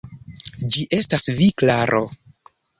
[0.77, 2.05] Ĝi estas vi, Klaro!